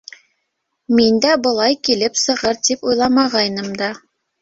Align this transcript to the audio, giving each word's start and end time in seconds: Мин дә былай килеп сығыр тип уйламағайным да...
Мин 0.99 1.19
дә 1.27 1.35
былай 1.49 1.79
килеп 1.89 2.19
сығыр 2.25 2.61
тип 2.71 2.91
уйламағайным 2.91 3.73
да... 3.87 3.97